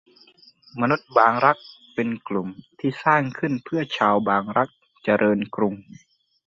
[0.81, 1.57] มนุษย์บางรัก
[1.95, 2.47] เป็นกลุ่ม
[2.79, 4.69] ที่สร้างขึ้นเพื่อชาวบางรัก
[5.03, 5.73] เจริญกรุง